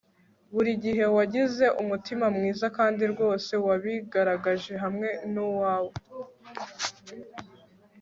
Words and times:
burigihe 0.53 1.05
wagize 1.17 1.65
umutima 1.81 2.25
mwiza 2.35 2.65
kandi 2.77 3.03
rwose 3.13 3.51
wabigaragaje 3.65 4.73
hamwe 4.83 5.09
nuwawe 5.33 5.93